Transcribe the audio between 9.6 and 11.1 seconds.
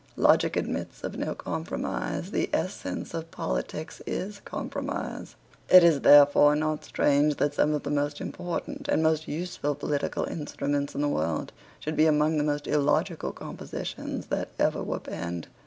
political instruments in the